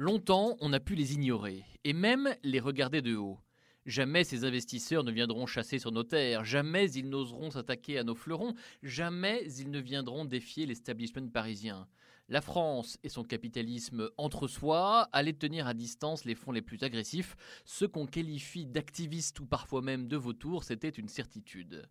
[0.00, 3.38] Longtemps, on a pu les ignorer, et même les regarder de haut.
[3.84, 8.14] Jamais ces investisseurs ne viendront chasser sur nos terres, jamais ils n'oseront s'attaquer à nos
[8.14, 11.86] fleurons, jamais ils ne viendront défier l'establishment parisien.
[12.30, 16.82] La France et son capitalisme entre soi allaient tenir à distance les fonds les plus
[16.82, 17.36] agressifs,
[17.66, 21.90] ce qu'on qualifie d'activistes ou parfois même de vautours, c'était une certitude.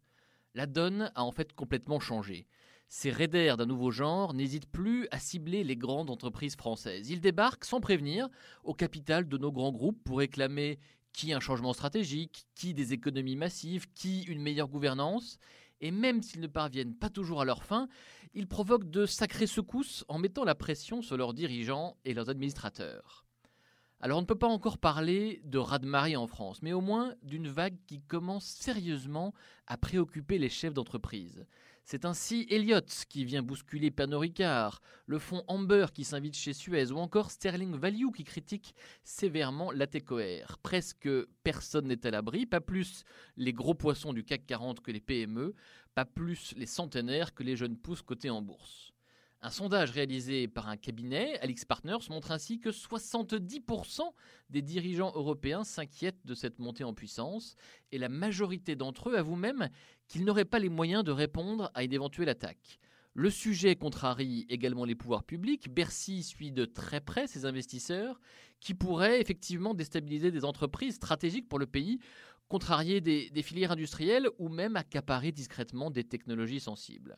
[0.55, 2.47] La donne a en fait complètement changé.
[2.91, 7.11] Ces raiders d'un nouveau genre n'hésitent plus à cibler les grandes entreprises françaises.
[7.11, 8.27] Ils débarquent sans prévenir
[8.63, 10.79] au capital de nos grands groupes pour réclamer
[11.13, 15.37] qui un changement stratégique, qui des économies massives, qui une meilleure gouvernance.
[15.81, 17.87] Et même s'ils ne parviennent pas toujours à leur fin,
[18.33, 23.23] ils provoquent de sacrées secousses en mettant la pression sur leurs dirigeants et leurs administrateurs.
[24.01, 27.49] Alors on ne peut pas encore parler de raz-de-marée en France, mais au moins d'une
[27.49, 29.33] vague qui commence sérieusement
[29.67, 31.45] à préoccuper les chefs d'entreprise.
[31.91, 36.91] C'est ainsi Elliott qui vient bousculer Pernod Ricard, le fonds Amber qui s'invite chez Suez
[36.91, 40.59] ou encore Sterling Value qui critique sévèrement la TCOR.
[40.61, 41.09] Presque
[41.43, 43.05] personne n'est à l'abri, pas plus
[43.37, 45.55] les gros poissons du CAC 40 que les PME,
[45.95, 48.93] pas plus les centenaires que les jeunes pousses cotés en bourse.
[49.41, 54.01] Un sondage réalisé par un cabinet, Alix Partners, montre ainsi que 70%
[54.49, 57.55] des dirigeants européens s'inquiètent de cette montée en puissance
[57.93, 59.69] et la majorité d'entre eux avouent même
[60.09, 62.79] qu'ils n'auraient pas les moyens de répondre à une éventuelle attaque.
[63.13, 65.73] Le sujet contrarie également les pouvoirs publics.
[65.73, 68.19] Bercy suit de très près ces investisseurs
[68.59, 71.99] qui pourraient effectivement déstabiliser des entreprises stratégiques pour le pays,
[72.49, 77.15] contrarier des, des filières industrielles ou même accaparer discrètement des technologies sensibles.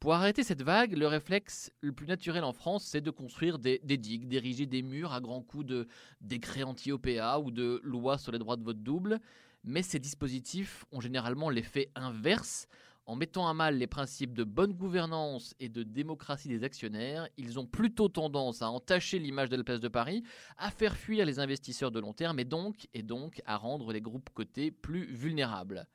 [0.00, 3.78] Pour arrêter cette vague, le réflexe le plus naturel en France, c'est de construire des,
[3.78, 5.88] digues, d'ériger des murs à grands coups de
[6.22, 9.20] décrets anti-OPA ou de lois sur les droits de vote double.
[9.62, 12.66] Mais ces dispositifs ont généralement l'effet inverse.
[13.04, 17.58] En mettant à mal les principes de bonne gouvernance et de démocratie des actionnaires, ils
[17.58, 20.22] ont plutôt tendance à entacher l'image de la place de Paris,
[20.56, 24.30] à faire fuir les investisseurs de long terme donc, et donc à rendre les groupes
[24.30, 25.86] cotés plus vulnérables.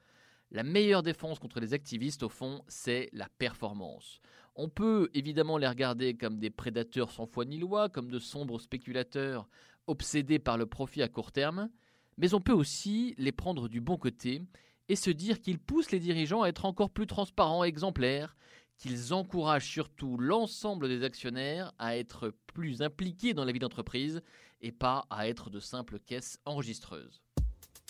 [0.52, 4.20] La meilleure défense contre les activistes, au fond, c'est la performance.
[4.56, 8.60] On peut évidemment les regarder comme des prédateurs sans foi ni loi, comme de sombres
[8.60, 9.48] spéculateurs
[9.88, 11.70] obsédés par le profit à court terme,
[12.18, 14.42] mais on peut aussi les prendre du bon côté
[14.88, 18.38] et se dire qu'ils poussent les dirigeants à être encore plus transparents et exemplaires,
[18.78, 24.22] qu'ils encouragent surtout l'ensemble des actionnaires à être plus impliqués dans la vie d'entreprise
[24.62, 27.22] et pas à être de simples caisses enregistreuses.